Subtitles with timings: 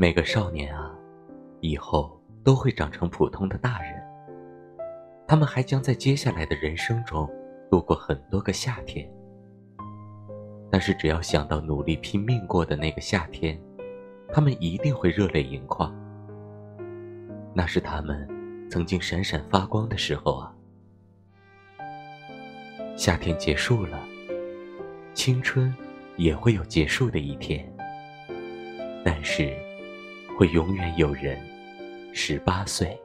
[0.00, 0.90] 每个少年啊，
[1.60, 4.02] 以后都会长成普通的大人。
[5.28, 7.28] 他们还将在接下来的人生中
[7.70, 9.06] 度过很多个夏天。
[10.70, 13.60] 但是，只要想到努力拼命过的那个夏天，
[14.32, 15.94] 他们一定会热泪盈眶。
[17.52, 18.26] 那是他们
[18.70, 20.54] 曾经闪闪发光的时候啊！
[22.96, 24.02] 夏天结束了，
[25.12, 25.74] 青春
[26.16, 27.70] 也会有结束的一天。
[29.04, 29.54] 但是，
[30.40, 31.38] 会永远有人
[32.14, 32.98] 十八岁。